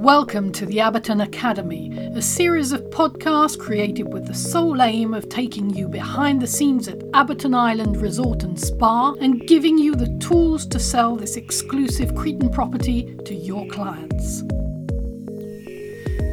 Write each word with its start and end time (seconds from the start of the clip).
Welcome 0.00 0.52
to 0.52 0.66
the 0.66 0.76
Abaton 0.76 1.24
Academy, 1.24 1.90
a 2.14 2.20
series 2.20 2.72
of 2.72 2.82
podcasts 2.90 3.58
created 3.58 4.12
with 4.12 4.26
the 4.26 4.34
sole 4.34 4.82
aim 4.82 5.14
of 5.14 5.30
taking 5.30 5.70
you 5.70 5.88
behind 5.88 6.42
the 6.42 6.46
scenes 6.46 6.86
at 6.86 6.98
Abaton 7.12 7.56
Island 7.56 7.96
Resort 7.96 8.42
and 8.42 8.60
Spa 8.60 9.14
and 9.22 9.48
giving 9.48 9.78
you 9.78 9.94
the 9.94 10.14
tools 10.18 10.66
to 10.66 10.78
sell 10.78 11.16
this 11.16 11.36
exclusive 11.36 12.14
Cretan 12.14 12.50
property 12.50 13.16
to 13.24 13.34
your 13.34 13.66
clients. 13.68 14.42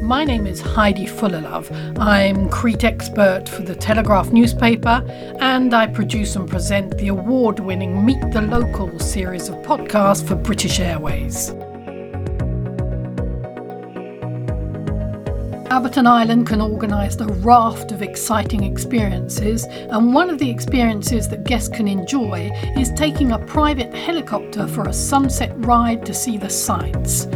My 0.02 0.24
name 0.24 0.46
is 0.46 0.60
Heidi 0.60 1.06
Fuller-Love. 1.06 1.70
I'm 1.98 2.50
Crete 2.50 2.84
expert 2.84 3.48
for 3.48 3.62
the 3.62 3.74
Telegraph 3.74 4.30
newspaper, 4.30 5.02
and 5.40 5.72
I 5.72 5.86
produce 5.86 6.36
and 6.36 6.46
present 6.46 6.98
the 6.98 7.08
award 7.08 7.60
winning 7.60 8.04
Meet 8.04 8.30
the 8.30 8.42
Local 8.42 8.98
series 8.98 9.48
of 9.48 9.54
podcasts 9.64 10.22
for 10.28 10.34
British 10.34 10.80
Airways. 10.80 11.54
Abaton 15.70 16.06
Island 16.06 16.46
can 16.46 16.60
organise 16.60 17.16
a 17.16 17.26
raft 17.26 17.90
of 17.90 18.02
exciting 18.02 18.64
experiences, 18.64 19.64
and 19.64 20.12
one 20.12 20.28
of 20.28 20.38
the 20.38 20.48
experiences 20.50 21.26
that 21.28 21.44
guests 21.44 21.68
can 21.68 21.88
enjoy 21.88 22.50
is 22.76 22.92
taking 22.92 23.32
a 23.32 23.38
private 23.38 23.92
helicopter 23.94 24.66
for 24.68 24.84
a 24.88 24.92
sunset 24.92 25.52
ride 25.64 26.04
to 26.04 26.12
see 26.12 26.36
the 26.36 26.50
sights. 26.50 27.26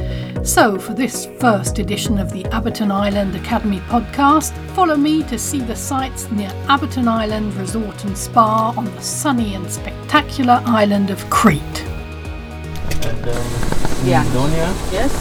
So, 0.45 0.79
for 0.79 0.93
this 0.95 1.27
first 1.41 1.79
edition 1.79 2.19
of 2.19 2.31
the 2.31 2.45
Abaton 2.45 2.91
Island 2.93 3.35
Academy 3.35 3.81
podcast, 3.81 4.53
follow 4.75 4.97
me 4.97 5.23
to 5.25 5.39
see 5.39 5.61
the 5.61 5.77
sights 5.77 6.31
near 6.31 6.51
Abaton 6.67 7.09
Island 7.09 7.55
Resort 7.55 8.05
and 8.05 8.17
Spa 8.17 8.75
on 8.77 8.85
the 8.85 9.01
sunny 9.01 9.55
and 9.55 9.69
spectacular 9.71 10.63
island 10.67 11.11
of 11.11 11.29
Crete. 11.31 11.63
and 13.07 13.25
then 13.25 14.07
Yeah. 14.07 14.23
Macedonia, 14.23 14.75
Yes, 14.93 15.13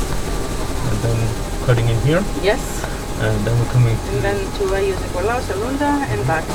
and 0.92 1.06
um, 1.06 1.18
then 1.18 1.66
cutting 1.66 1.88
in 1.88 2.00
here, 2.02 2.24
yes. 2.44 2.84
And 3.20 3.46
then 3.46 3.60
we're 3.60 3.72
coming 3.72 3.96
And 4.14 4.24
then 4.24 4.38
to 4.58 4.64
Ayos 4.78 4.96
Nicolau, 5.04 5.40
Salunda, 5.42 5.92
and 6.12 6.28
back. 6.28 6.46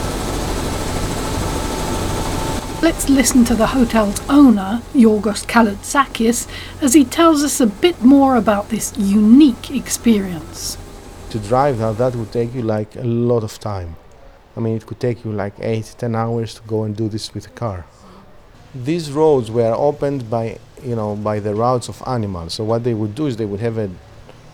Let's 2.83 3.09
listen 3.09 3.45
to 3.45 3.55
the 3.55 3.69
hotel's 3.69 4.21
owner, 4.29 4.83
Yorgos 4.93 5.47
Kalotsakis, 5.47 6.49
as 6.83 6.95
he 6.95 7.05
tells 7.05 7.43
us 7.45 7.61
a 7.61 7.67
bit 7.67 8.03
more 8.03 8.37
about 8.37 8.69
this 8.71 8.93
unique 8.99 9.71
experience. 9.71 10.77
to 11.31 11.39
drive 11.39 11.79
now 11.79 11.93
that 11.95 12.15
would 12.15 12.31
take 12.31 12.53
you 12.55 12.61
like 12.61 12.95
a 12.97 13.07
lot 13.31 13.43
of 13.43 13.59
time 13.59 13.97
i 14.55 14.61
mean 14.61 14.75
it 14.77 14.85
could 14.89 15.01
take 15.01 15.25
you 15.25 15.33
like 15.33 15.55
eight 15.61 15.89
ten 16.03 16.15
hours 16.15 16.51
to 16.57 16.63
go 16.73 16.85
and 16.85 16.95
do 16.95 17.09
this 17.09 17.33
with 17.35 17.47
a 17.47 17.55
car 17.65 17.79
these 18.75 19.11
roads 19.11 19.51
were 19.51 19.73
opened 19.89 20.29
by 20.29 20.59
you 20.91 20.95
know 20.95 21.17
by 21.17 21.37
the 21.47 21.55
routes 21.55 21.89
of 21.89 22.03
animals 22.07 22.53
so 22.53 22.63
what 22.65 22.85
they 22.85 22.93
would 23.01 23.15
do 23.15 23.25
is 23.31 23.37
they 23.39 23.47
would 23.53 23.61
have 23.69 23.79
a, 23.79 23.89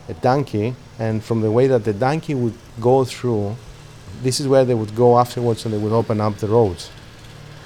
a 0.08 0.14
donkey 0.28 0.68
and 0.98 1.22
from 1.22 1.40
the 1.40 1.50
way 1.50 1.66
that 1.66 1.84
the 1.84 1.92
donkey 1.92 2.34
would 2.34 2.54
go 2.80 3.04
through 3.04 3.54
this 4.22 4.40
is 4.40 4.48
where 4.48 4.64
they 4.64 4.74
would 4.74 4.94
go 4.94 5.18
afterwards 5.18 5.64
and 5.64 5.74
they 5.74 5.78
would 5.78 5.92
open 5.92 6.20
up 6.20 6.36
the 6.38 6.46
roads 6.46 6.90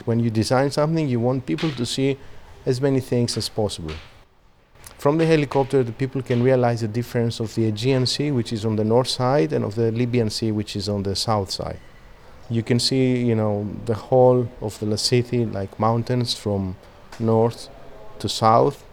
when 0.05 0.19
you 0.20 0.30
design 0.30 0.70
something 0.70 1.08
you 1.08 1.20
want 1.20 1.47
people 1.47 1.70
to 1.70 1.86
see 1.86 2.19
as 2.66 2.80
many 2.80 3.00
things 3.00 3.36
as 3.36 3.48
possible 3.48 3.94
from 5.03 5.19
the 5.19 5.27
helicopter, 5.27 5.83
the 5.83 5.91
people 5.91 6.22
can 6.22 6.44
realize 6.44 6.80
the 6.83 6.86
difference 6.86 7.41
of 7.41 7.53
the 7.56 7.66
Aegean 7.66 8.06
Sea, 8.06 8.30
which 8.30 8.53
is 8.53 8.64
on 8.64 8.77
the 8.77 8.84
north 8.84 9.08
side, 9.08 9.53
and 9.53 9.64
of 9.64 9.75
the 9.75 9.91
Libyan 9.91 10.30
Sea, 10.30 10.53
which 10.53 10.77
is 10.77 10.88
on 10.88 11.03
the 11.03 11.16
south 11.16 11.50
side. 11.50 11.80
You 12.48 12.62
can 12.62 12.78
see, 12.78 13.16
you 13.16 13.34
know, 13.34 13.66
the 13.84 13.94
whole 13.94 14.48
of 14.60 14.78
the 14.78 14.97
city, 14.97 15.44
like 15.44 15.80
mountains 15.80 16.34
from 16.34 16.77
north 17.19 17.69
to 18.20 18.28
south. 18.28 18.84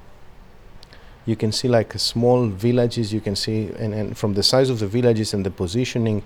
You 1.30 1.36
can 1.36 1.52
see 1.52 1.68
like 1.68 1.92
small 2.00 2.48
villages. 2.48 3.14
You 3.14 3.22
can 3.22 3.36
see, 3.36 3.70
and, 3.84 3.94
and 3.94 4.18
from 4.18 4.34
the 4.34 4.42
size 4.42 4.70
of 4.74 4.80
the 4.80 4.88
villages 4.88 5.34
and 5.36 5.46
the 5.46 5.52
positioning, 5.52 6.24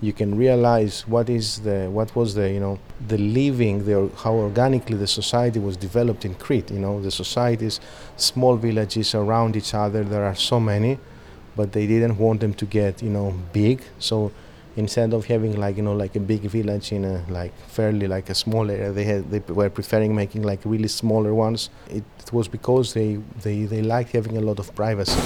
you 0.00 0.14
can 0.20 0.30
realize 0.36 1.06
what 1.06 1.28
is 1.28 1.46
the 1.60 1.78
what 1.96 2.14
was 2.16 2.34
the 2.34 2.46
you 2.50 2.60
know 2.60 2.78
the 3.12 3.18
living 3.18 3.84
the 3.84 4.10
how 4.22 4.34
organically 4.34 4.96
the 4.96 5.06
society 5.20 5.58
was 5.58 5.76
developed 5.76 6.24
in 6.24 6.34
Crete. 6.34 6.70
You 6.70 6.80
know, 6.80 7.02
the 7.02 7.10
societies 7.10 7.80
small 8.16 8.56
villages 8.56 9.14
around 9.14 9.56
each 9.56 9.74
other. 9.74 10.02
There 10.04 10.24
are 10.24 10.34
so 10.34 10.58
many, 10.58 10.98
but 11.54 11.72
they 11.72 11.86
didn't 11.86 12.16
want 12.16 12.40
them 12.40 12.54
to 12.54 12.64
get 12.64 13.02
you 13.02 13.10
know 13.10 13.34
big. 13.52 13.82
So 13.98 14.32
instead 14.76 15.12
of 15.12 15.24
having 15.26 15.58
like 15.58 15.76
you 15.76 15.82
know 15.82 15.94
like 15.94 16.14
a 16.16 16.20
big 16.20 16.42
village 16.42 16.92
in 16.92 17.04
a 17.04 17.24
like 17.28 17.52
fairly 17.68 18.06
like 18.06 18.30
a 18.30 18.34
small 18.34 18.70
area, 18.70 18.92
they 18.92 19.04
had 19.04 19.30
they 19.30 19.40
were 19.52 19.70
preferring 19.70 20.14
making 20.14 20.42
like 20.42 20.60
really 20.64 20.88
smaller 20.88 21.34
ones. 21.34 21.70
It, 21.88 22.04
it 22.18 22.32
was 22.32 22.48
because 22.48 22.94
they 22.94 23.18
they 23.42 23.64
they 23.64 23.82
liked 23.82 24.12
having 24.12 24.36
a 24.36 24.40
lot 24.40 24.58
of 24.58 24.74
privacy. 24.74 25.20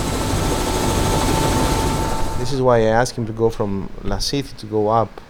This 2.38 2.52
is 2.52 2.62
why 2.62 2.78
I 2.78 2.92
asked 3.00 3.16
him 3.16 3.26
to 3.26 3.32
go 3.32 3.50
from 3.50 3.90
Lasithi 4.02 4.56
to 4.58 4.66
go 4.66 4.88
up 4.88 5.20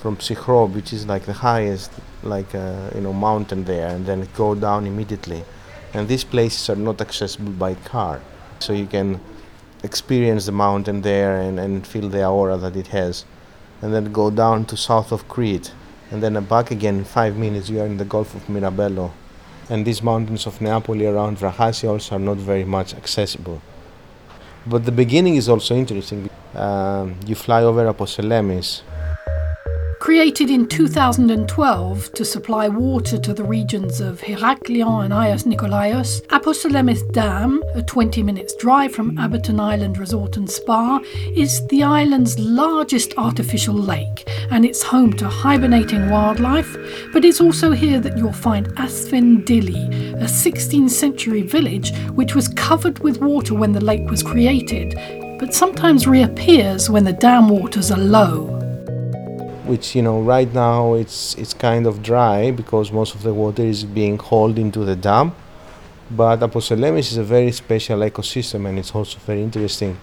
from 0.00 0.16
Psychro, 0.16 0.72
which 0.74 0.92
is 0.92 1.06
like 1.06 1.24
the 1.24 1.32
highest 1.32 1.92
like 2.22 2.54
uh, 2.54 2.90
you 2.94 3.00
know 3.00 3.12
mountain 3.12 3.64
there, 3.64 3.88
and 3.88 4.04
then 4.06 4.28
go 4.34 4.54
down 4.54 4.86
immediately 4.86 5.44
and 5.94 6.08
these 6.08 6.24
places 6.24 6.70
are 6.70 6.76
not 6.76 7.00
accessible 7.00 7.52
by 7.52 7.74
car 7.74 8.20
so 8.60 8.72
you 8.72 8.86
can 8.86 9.20
experience 9.82 10.46
the 10.46 10.52
mountain 10.52 11.02
there 11.02 11.40
and, 11.40 11.58
and 11.58 11.86
feel 11.86 12.08
the 12.08 12.24
aura 12.24 12.56
that 12.56 12.76
it 12.76 12.86
has 12.88 13.24
and 13.82 13.92
then 13.92 14.12
go 14.12 14.30
down 14.30 14.64
to 14.64 14.76
south 14.76 15.12
of 15.12 15.28
crete 15.28 15.72
and 16.10 16.22
then 16.22 16.42
back 16.44 16.70
again 16.70 16.98
in 16.98 17.04
five 17.04 17.36
minutes 17.36 17.68
you 17.68 17.80
are 17.80 17.86
in 17.86 17.96
the 17.96 18.04
gulf 18.04 18.34
of 18.34 18.48
mirabello. 18.48 19.12
And 19.68 19.86
these 19.86 20.02
mountains 20.02 20.46
of 20.46 20.58
neapoli 20.58 21.12
around 21.12 21.38
vrahasi 21.38 21.88
also 21.88 22.16
are 22.16 22.18
not 22.18 22.36
very 22.36 22.64
much 22.64 22.94
accessible. 22.94 23.60
But 24.66 24.84
the 24.84 24.92
beginning 24.92 25.36
is 25.36 25.48
also 25.48 25.74
interesting. 25.74 26.30
Um, 26.54 27.16
you 27.26 27.34
fly 27.34 27.62
over 27.62 27.84
aposelemis 27.92 28.82
Created 30.02 30.50
in 30.50 30.66
2012 30.66 32.12
to 32.14 32.24
supply 32.24 32.66
water 32.66 33.16
to 33.18 33.32
the 33.32 33.44
regions 33.44 34.00
of 34.00 34.20
Heraklion 34.20 35.04
and 35.04 35.14
Agios 35.14 35.44
Nikolaos, 35.44 36.26
Aposelemis 36.26 37.12
Dam, 37.12 37.62
a 37.76 37.84
20 37.84 38.20
minutes 38.24 38.52
drive 38.56 38.92
from 38.92 39.16
Abaton 39.18 39.60
Island 39.60 39.98
Resort 39.98 40.36
and 40.38 40.50
Spa, 40.50 40.98
is 41.36 41.64
the 41.68 41.84
island's 41.84 42.36
largest 42.36 43.16
artificial 43.16 43.76
lake 43.76 44.28
and 44.50 44.64
it's 44.64 44.82
home 44.82 45.12
to 45.12 45.28
hibernating 45.28 46.10
wildlife. 46.10 46.76
But 47.12 47.24
it's 47.24 47.40
also 47.40 47.70
here 47.70 48.00
that 48.00 48.18
you'll 48.18 48.32
find 48.32 48.74
Asfin 48.78 49.44
Dili, 49.44 50.14
a 50.14 50.24
16th 50.24 50.90
century 50.90 51.42
village 51.42 51.96
which 52.08 52.34
was 52.34 52.48
covered 52.48 52.98
with 52.98 53.20
water 53.20 53.54
when 53.54 53.70
the 53.70 53.84
lake 53.84 54.10
was 54.10 54.24
created, 54.24 54.96
but 55.38 55.54
sometimes 55.54 56.08
reappears 56.08 56.90
when 56.90 57.04
the 57.04 57.12
dam 57.12 57.48
waters 57.48 57.92
are 57.92 58.00
low. 58.00 58.61
Which 59.72 59.96
you 59.96 60.02
know 60.02 60.20
right 60.20 60.52
now 60.52 60.92
it's 61.02 61.34
it's 61.42 61.54
kind 61.54 61.84
of 61.90 62.02
dry 62.02 62.50
because 62.50 62.92
most 63.00 63.14
of 63.16 63.22
the 63.22 63.32
water 63.42 63.64
is 63.74 63.84
being 64.00 64.18
hauled 64.18 64.58
into 64.58 64.80
the 64.90 64.96
dam. 65.08 65.34
But 66.10 66.40
Aposelemis 66.40 67.06
is 67.12 67.16
a 67.16 67.28
very 67.36 67.52
special 67.52 68.00
ecosystem 68.10 68.68
and 68.68 68.78
it's 68.78 68.94
also 68.94 69.18
very 69.30 69.42
interesting 69.42 69.96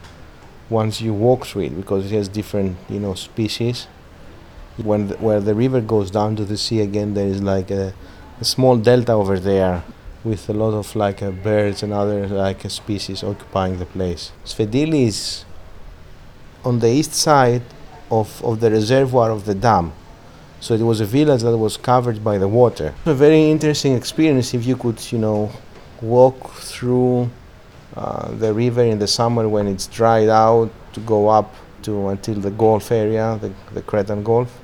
once 0.79 1.01
you 1.01 1.13
walk 1.13 1.45
through 1.45 1.65
it 1.69 1.75
because 1.81 2.01
it 2.07 2.15
has 2.15 2.27
different 2.39 2.77
you 2.89 2.99
know 2.99 3.13
species. 3.13 3.87
When 4.89 5.01
the, 5.09 5.15
where 5.25 5.41
the 5.49 5.53
river 5.53 5.81
goes 5.81 6.09
down 6.09 6.35
to 6.37 6.45
the 6.51 6.57
sea 6.57 6.79
again 6.89 7.13
there 7.13 7.27
is 7.27 7.41
like 7.53 7.69
a, 7.69 7.93
a 8.41 8.45
small 8.55 8.75
delta 8.77 9.11
over 9.11 9.37
there 9.51 9.83
with 10.23 10.49
a 10.49 10.53
lot 10.63 10.73
of 10.81 10.95
like 10.95 11.21
uh, 11.21 11.31
birds 11.49 11.83
and 11.83 11.93
other 11.93 12.27
like 12.27 12.65
uh, 12.65 12.69
species 12.69 13.23
occupying 13.23 13.77
the 13.77 13.85
place. 13.85 14.31
Sfedili 14.45 15.03
is 15.11 15.45
on 16.65 16.79
the 16.79 16.89
east 16.89 17.13
side 17.13 17.61
of, 18.11 18.43
of 18.43 18.59
the 18.59 18.71
reservoir 18.71 19.31
of 19.31 19.45
the 19.45 19.55
dam. 19.55 19.91
So 20.59 20.73
it 20.73 20.81
was 20.81 20.99
a 20.99 21.05
village 21.05 21.41
that 21.43 21.57
was 21.57 21.77
covered 21.77 22.23
by 22.23 22.37
the 22.37 22.47
water. 22.47 22.93
A 23.05 23.13
very 23.13 23.49
interesting 23.49 23.95
experience 23.95 24.53
if 24.53 24.65
you 24.65 24.75
could, 24.75 24.99
you 25.11 25.17
know, 25.17 25.51
walk 26.01 26.51
through 26.51 27.29
uh, 27.95 28.31
the 28.31 28.53
river 28.53 28.83
in 28.83 28.99
the 28.99 29.07
summer 29.07 29.47
when 29.47 29.67
it's 29.67 29.87
dried 29.87 30.29
out 30.29 30.69
to 30.93 30.99
go 31.01 31.29
up 31.29 31.53
to 31.83 32.09
until 32.09 32.35
the 32.35 32.51
Gulf 32.51 32.91
area, 32.91 33.37
the, 33.41 33.53
the 33.73 33.81
Cretan 33.81 34.23
Gulf. 34.23 34.59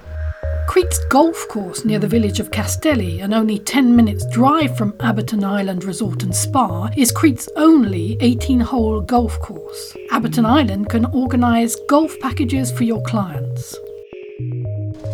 Crete's 0.68 1.00
golf 1.06 1.48
course 1.48 1.86
near 1.86 2.00
the 2.00 2.08
village 2.08 2.40
of 2.40 2.52
Castelli, 2.52 3.20
and 3.22 3.34
only 3.34 3.60
10 3.60 3.96
minutes 3.96 4.26
drive 4.28 4.76
from 4.78 4.92
Abaton 4.94 5.44
Island 5.44 5.84
Resort 5.84 6.24
and 6.24 6.36
Spa, 6.36 6.90
is 6.98 7.12
Crete's 7.12 7.48
only 7.56 8.18
18 8.20 8.60
hole 8.60 9.02
golf 9.02 9.40
course. 9.40 9.96
Abaton 10.12 10.46
Island 10.46 10.90
can 10.90 11.06
organise 11.06 11.76
golf 11.88 12.20
packages 12.20 12.72
for 12.72 12.84
your 12.84 13.02
clients. 13.04 13.76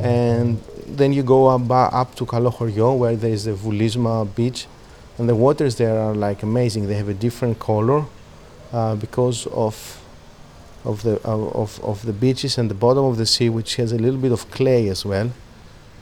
And 0.02 0.60
then 0.88 1.14
you 1.14 1.22
go 1.22 1.48
up, 1.48 1.70
up 1.70 2.16
to 2.16 2.26
Kalohorio 2.26 2.98
where 2.98 3.16
there 3.16 3.32
is 3.32 3.46
the 3.46 3.52
Vulisma 3.54 4.34
beach 4.36 4.68
and 5.18 5.30
the 5.30 5.36
waters 5.36 5.76
there 5.76 6.00
are 6.00 6.16
like 6.16 6.42
amazing. 6.42 6.88
They 6.88 6.96
have 6.96 7.10
a 7.10 7.14
different 7.14 7.60
color 7.60 8.06
uh, 8.74 8.96
because 8.96 9.46
of 9.48 10.01
of 10.84 11.04
the 11.04 11.22
of, 11.24 11.80
of, 11.84 12.06
the 12.06 12.14
beaches 12.14 12.58
and 12.58 12.70
the 12.70 12.76
bottom 12.76 13.06
of 13.06 13.18
the 13.18 13.26
sea, 13.26 13.50
which 13.50 13.76
has 13.76 13.92
a 13.92 13.98
little 13.98 14.20
bit 14.20 14.32
of 14.32 14.50
clay 14.52 14.88
as 14.90 15.06
well, 15.06 15.32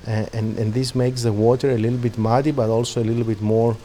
and, 0.05 0.29
and 0.33 0.57
and 0.57 0.73
this 0.73 0.95
makes 0.95 1.23
the 1.23 1.33
water 1.33 1.71
a 1.71 1.77
little 1.77 1.99
bit 1.99 2.17
muddy, 2.17 2.51
but 2.51 2.69
also 2.69 3.01
a 3.01 3.05
little 3.05 3.23
bit 3.23 3.41
more 3.41 3.77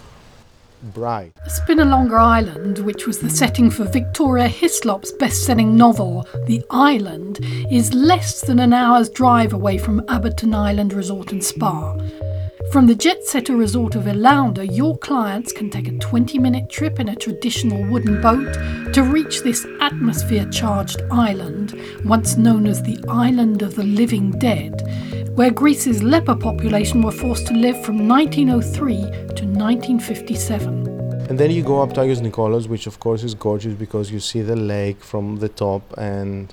bright. 0.92 1.32
Spinalonga 1.48 2.18
Island, 2.18 2.78
which 2.78 3.06
was 3.06 3.20
the 3.20 3.30
setting 3.30 3.70
for 3.70 3.84
Victoria 3.84 4.48
Hislop's 4.48 5.12
best 5.12 5.44
selling 5.44 5.76
novel, 5.76 6.26
The 6.46 6.62
Island, 6.70 7.38
is 7.70 7.94
less 7.94 8.42
than 8.42 8.58
an 8.58 8.72
hour's 8.72 9.08
drive 9.08 9.52
away 9.52 9.78
from 9.78 10.00
Abaton 10.02 10.54
Island 10.54 10.92
Resort 10.92 11.32
and 11.32 11.42
Spa. 11.42 11.96
From 12.74 12.88
the 12.88 12.94
jet 12.96 13.22
setter 13.24 13.54
resort 13.54 13.94
of 13.94 14.06
Elounda, 14.06 14.66
your 14.76 14.98
clients 14.98 15.52
can 15.52 15.70
take 15.70 15.86
a 15.86 15.96
20 15.96 16.40
minute 16.40 16.68
trip 16.68 16.98
in 16.98 17.08
a 17.08 17.14
traditional 17.14 17.84
wooden 17.84 18.20
boat 18.20 18.52
to 18.94 19.04
reach 19.04 19.42
this 19.42 19.64
atmosphere 19.80 20.44
charged 20.50 21.00
island, 21.12 21.80
once 22.04 22.36
known 22.36 22.66
as 22.66 22.82
the 22.82 22.98
Island 23.08 23.62
of 23.62 23.76
the 23.76 23.84
Living 23.84 24.32
Dead, 24.40 24.82
where 25.36 25.52
Greece's 25.52 26.02
leper 26.02 26.34
population 26.34 27.00
were 27.00 27.12
forced 27.12 27.46
to 27.46 27.54
live 27.54 27.80
from 27.84 28.08
1903 28.08 28.96
to 28.96 29.44
1957. 29.46 30.88
And 31.30 31.38
then 31.38 31.52
you 31.52 31.62
go 31.62 31.80
up 31.80 31.92
to 31.92 32.00
Agios 32.00 32.28
Nikolaos, 32.28 32.66
which 32.66 32.88
of 32.88 32.98
course 32.98 33.22
is 33.22 33.36
gorgeous 33.36 33.74
because 33.74 34.10
you 34.10 34.18
see 34.18 34.42
the 34.42 34.56
lake 34.56 35.00
from 35.00 35.36
the 35.36 35.48
top 35.48 35.82
and 35.96 36.52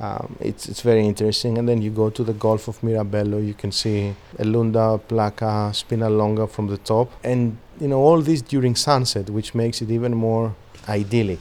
um, 0.00 0.36
it's, 0.40 0.68
it's 0.68 0.80
very 0.80 1.06
interesting. 1.06 1.58
And 1.58 1.68
then 1.68 1.82
you 1.82 1.90
go 1.90 2.10
to 2.10 2.22
the 2.22 2.32
Gulf 2.32 2.68
of 2.68 2.82
Mirabello, 2.82 3.38
you 3.38 3.54
can 3.54 3.72
see 3.72 4.14
Elounda, 4.38 5.00
Plaka, 5.00 5.70
Spinalonga 5.72 6.48
from 6.48 6.68
the 6.68 6.78
top. 6.78 7.10
And 7.24 7.58
you 7.80 7.88
know, 7.88 7.98
all 7.98 8.20
this 8.20 8.42
during 8.42 8.74
sunset, 8.74 9.30
which 9.30 9.54
makes 9.54 9.82
it 9.82 9.90
even 9.90 10.14
more 10.14 10.54
idyllic. 10.88 11.38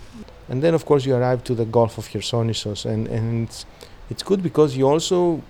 And 0.49 0.63
then 0.63 0.73
of 0.73 0.85
course 0.85 1.05
you 1.05 1.15
arrive 1.15 1.43
to 1.45 1.55
the 1.55 1.65
Gulf 1.65 1.97
of 1.97 2.07
Chersonissos 2.07 2.85
and, 2.85 3.07
and 3.07 3.47
it's, 3.47 3.65
it's 4.09 4.23
good 4.23 4.41
because 4.41 4.77
you 4.77 4.87
also 4.87 5.41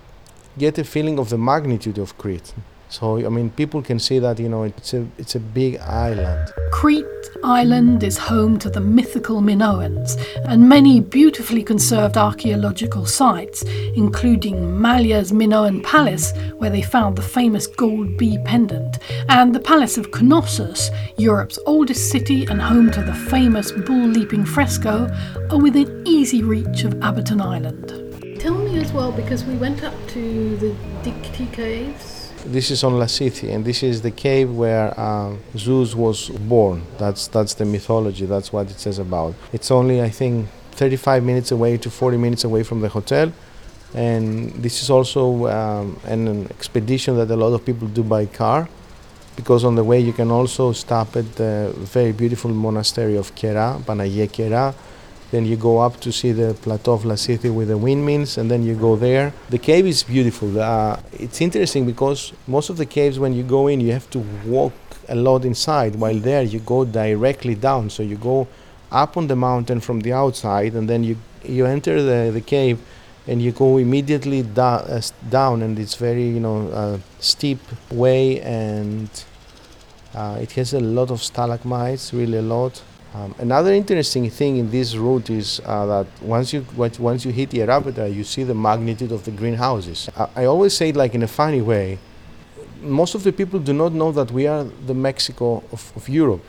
get 0.57 0.77
a 0.77 0.83
feeling 0.83 1.19
of 1.19 1.29
the 1.29 1.37
magnitude 1.37 1.97
of 1.99 2.17
Crete. 2.17 2.53
So 2.89 3.17
I 3.25 3.29
mean, 3.29 3.49
people 3.49 3.81
can 3.81 3.99
see 3.99 4.19
that 4.19 4.39
you 4.39 4.49
know 4.49 4.63
it's 4.63 4.93
a 4.93 5.05
it's 5.17 5.35
a 5.35 5.39
big 5.39 5.77
island. 5.79 6.53
Crete 6.71 7.05
Island 7.43 8.03
is 8.03 8.17
home 8.17 8.57
to 8.59 8.69
the 8.69 8.81
mythical 8.81 9.41
Minoans 9.41 10.19
and 10.45 10.67
many 10.67 10.99
beautifully 10.99 11.63
conserved 11.63 12.17
archaeological 12.17 13.05
sites, 13.05 13.63
including 13.95 14.79
Malia's 14.79 15.31
Minoan 15.31 15.81
Palace, 15.83 16.33
where 16.57 16.69
they 16.69 16.81
found 16.81 17.15
the 17.15 17.21
famous 17.21 17.67
gold 17.67 18.17
bee 18.17 18.37
pendant, 18.45 18.99
and 19.29 19.53
the 19.53 19.59
Palace 19.59 19.97
of 19.97 20.11
Knossos, 20.11 20.89
Europe's 21.17 21.59
oldest 21.65 22.09
city 22.09 22.45
and 22.45 22.61
home 22.61 22.91
to 22.91 23.01
the 23.01 23.13
famous 23.13 23.71
bull 23.71 24.07
leaping 24.07 24.45
fresco, 24.45 25.07
are 25.49 25.59
within 25.59 26.03
easy 26.05 26.43
reach 26.43 26.83
of 26.83 26.93
Abaton 26.95 27.41
Island. 27.41 28.39
Tell 28.41 28.55
me 28.55 28.79
as 28.79 28.91
well, 28.91 29.11
because 29.11 29.45
we 29.45 29.55
went 29.55 29.83
up 29.83 29.95
to 30.09 30.57
the 30.57 30.75
Dicty 31.03 31.51
Caves. 31.53 32.16
This 32.45 32.71
is 32.71 32.83
on 32.83 32.93
Lasithi, 32.93 33.53
and 33.53 33.65
this 33.65 33.83
is 33.83 34.01
the 34.01 34.11
cave 34.11 34.53
where 34.53 34.97
um, 34.99 35.39
Zeus 35.57 35.95
was 35.95 36.29
born. 36.29 36.83
That's 36.97 37.27
that's 37.27 37.55
the 37.55 37.65
mythology. 37.65 38.25
That's 38.25 38.53
what 38.53 38.69
it 38.69 38.79
says 38.79 38.99
about. 38.99 39.33
It's 39.51 39.71
only 39.71 40.01
I 40.01 40.09
think 40.09 40.47
35 40.71 41.23
minutes 41.23 41.51
away 41.51 41.77
to 41.77 41.89
40 41.89 42.17
minutes 42.17 42.43
away 42.43 42.63
from 42.63 42.81
the 42.81 42.89
hotel, 42.89 43.33
and 43.93 44.51
this 44.51 44.81
is 44.81 44.89
also 44.89 45.47
um, 45.47 45.99
an, 46.05 46.27
an 46.27 46.47
expedition 46.51 47.17
that 47.17 47.29
a 47.31 47.35
lot 47.35 47.53
of 47.53 47.65
people 47.65 47.87
do 47.87 48.03
by 48.03 48.27
car, 48.27 48.69
because 49.35 49.65
on 49.65 49.75
the 49.75 49.83
way 49.83 49.99
you 49.99 50.13
can 50.13 50.31
also 50.31 50.71
stop 50.71 51.15
at 51.15 51.35
the 51.35 51.73
very 51.77 52.11
beautiful 52.11 52.51
monastery 52.51 53.17
of 53.17 53.33
Kera, 53.35 53.81
Panagia 53.81 54.27
Kera, 54.29 54.73
then 55.31 55.45
you 55.45 55.57
go 55.57 55.79
up 55.79 55.99
to 55.99 56.11
see 56.11 56.31
the 56.31 56.53
plateau 56.53 56.93
of 56.93 57.03
Lasithi 57.03 57.53
with 57.53 57.67
the 57.67 57.77
windmills, 57.77 58.37
and 58.37 58.49
then 58.49 58.63
you 58.63 58.75
go 58.75 58.95
there. 58.95 59.33
The 59.49 59.57
cave 59.57 59.85
is 59.85 60.03
beautiful. 60.03 60.59
Uh, 60.59 60.99
it's 61.11 61.41
interesting 61.41 61.85
because 61.85 62.33
most 62.47 62.69
of 62.69 62.77
the 62.77 62.85
caves, 62.85 63.19
when 63.19 63.33
you 63.33 63.43
go 63.43 63.67
in, 63.67 63.81
you 63.81 63.91
have 63.91 64.09
to 64.11 64.19
walk 64.45 64.73
a 65.09 65.15
lot 65.15 65.43
inside. 65.43 65.95
While 65.95 66.19
there, 66.19 66.43
you 66.43 66.59
go 66.59 66.85
directly 66.85 67.55
down. 67.55 67.89
So 67.89 68.03
you 68.03 68.15
go 68.15 68.47
up 68.91 69.17
on 69.17 69.27
the 69.27 69.35
mountain 69.35 69.81
from 69.81 69.99
the 70.01 70.13
outside, 70.13 70.73
and 70.73 70.89
then 70.89 71.03
you 71.03 71.17
you 71.43 71.65
enter 71.65 72.01
the, 72.01 72.31
the 72.31 72.41
cave, 72.41 72.79
and 73.27 73.41
you 73.41 73.51
go 73.51 73.77
immediately 73.77 74.45
uh, 74.57 75.01
down, 75.29 75.61
and 75.61 75.77
it's 75.77 75.95
very 75.95 76.27
you 76.27 76.39
know 76.39 76.69
uh, 76.69 76.97
steep 77.19 77.59
way, 77.91 78.39
and 78.41 79.09
uh, 80.15 80.37
it 80.41 80.53
has 80.53 80.73
a 80.73 80.79
lot 80.79 81.11
of 81.11 81.21
stalagmites, 81.21 82.13
really 82.13 82.37
a 82.37 82.41
lot. 82.41 82.81
Um, 83.13 83.33
another 83.39 83.73
interesting 83.73 84.29
thing 84.29 84.57
in 84.57 84.69
this 84.69 84.95
route 84.95 85.29
is 85.29 85.61
uh, 85.65 85.85
that 85.85 86.07
once 86.21 86.51
you 86.51 86.65
once 86.75 87.25
you 87.25 87.31
hit 87.31 87.51
Ierapetra, 87.51 88.13
you 88.13 88.23
see 88.23 88.43
the 88.43 88.53
magnitude 88.53 89.11
of 89.11 89.23
the 89.23 89.31
greenhouses. 89.31 90.09
I, 90.17 90.27
I, 90.35 90.45
always 90.45 90.75
say 90.75 90.89
it 90.89 90.95
like 90.95 91.15
in 91.15 91.23
a 91.23 91.27
funny 91.27 91.61
way. 91.61 91.99
Most 92.81 93.15
of 93.15 93.23
the 93.23 93.31
people 93.31 93.59
do 93.59 93.73
not 93.73 93.93
know 93.93 94.11
that 94.11 94.31
we 94.31 94.45
are 94.45 94.65
the 94.85 94.93
Mexico 94.93 95.63
of, 95.71 95.91
of 95.95 96.09
Europe, 96.09 96.43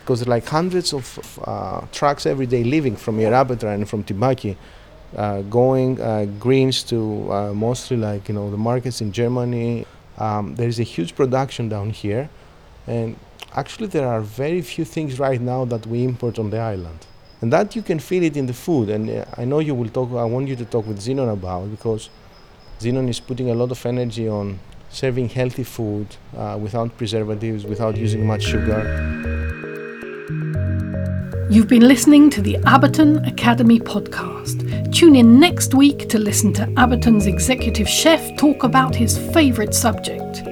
because 0.00 0.20
there 0.20 0.28
are 0.28 0.36
like 0.36 0.46
hundreds 0.46 0.94
of 0.94 1.38
uh, 1.44 1.84
trucks 1.90 2.26
every 2.26 2.46
day 2.46 2.62
leaving 2.62 2.96
from 2.96 3.18
Ierapetra 3.18 3.74
and 3.74 3.88
from 3.88 4.04
Tymbaki, 4.04 4.56
uh, 5.16 5.42
going 5.42 6.00
uh, 6.00 6.26
greens 6.38 6.84
to 6.84 7.30
uh, 7.32 7.52
mostly 7.52 7.96
like 7.96 8.28
you 8.28 8.34
know 8.34 8.50
the 8.50 8.56
markets 8.56 9.00
in 9.00 9.10
Germany. 9.10 9.84
Um, 10.16 10.54
there 10.54 10.68
is 10.68 10.78
a 10.78 10.84
huge 10.84 11.16
production 11.16 11.68
down 11.68 11.90
here, 11.90 12.30
and 12.86 13.16
actually 13.54 13.88
there 13.88 14.06
are 14.06 14.20
very 14.20 14.62
few 14.62 14.84
things 14.84 15.18
right 15.18 15.40
now 15.40 15.64
that 15.66 15.86
we 15.86 16.04
import 16.04 16.38
on 16.38 16.50
the 16.50 16.58
island. 16.58 17.06
And 17.40 17.52
that 17.52 17.74
you 17.74 17.82
can 17.82 17.98
feel 17.98 18.22
it 18.22 18.36
in 18.36 18.46
the 18.46 18.54
food. 18.54 18.88
And 18.88 19.10
uh, 19.10 19.24
I 19.36 19.44
know 19.44 19.58
you 19.58 19.74
will 19.74 19.88
talk, 19.88 20.10
I 20.12 20.24
want 20.24 20.48
you 20.48 20.56
to 20.56 20.64
talk 20.64 20.86
with 20.86 21.00
Zenon 21.00 21.32
about 21.32 21.70
because 21.70 22.08
Zenon 22.78 23.08
is 23.08 23.18
putting 23.20 23.50
a 23.50 23.54
lot 23.54 23.70
of 23.70 23.84
energy 23.84 24.28
on 24.28 24.60
serving 24.90 25.28
healthy 25.30 25.64
food 25.64 26.06
uh, 26.36 26.58
without 26.60 26.96
preservatives, 26.96 27.64
without 27.64 27.96
using 27.96 28.26
much 28.26 28.42
sugar. 28.42 28.80
You've 31.50 31.68
been 31.68 31.86
listening 31.86 32.30
to 32.30 32.40
the 32.40 32.54
Abaton 32.64 33.26
Academy 33.26 33.78
podcast. 33.80 34.92
Tune 34.94 35.16
in 35.16 35.40
next 35.40 35.74
week 35.74 36.08
to 36.08 36.18
listen 36.18 36.52
to 36.54 36.66
Abaton's 36.76 37.26
executive 37.26 37.88
chef 37.88 38.36
talk 38.36 38.62
about 38.62 38.94
his 38.94 39.18
favourite 39.32 39.74
subject 39.74 40.51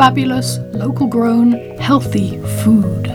fabulous, 0.00 0.56
local 0.72 1.06
grown, 1.06 1.52
healthy 1.76 2.38
food. 2.64 3.09